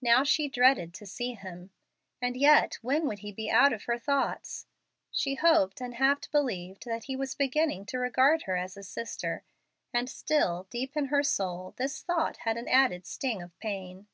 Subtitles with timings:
[0.00, 1.70] Now she dreaded to see him.
[2.22, 4.64] And yet when would he be out of her thoughts?
[5.10, 9.44] She hoped and half believed that he was beginning to regard her as a sister,
[9.92, 14.06] and still, deep in her soul, this thought had an added sting of pain.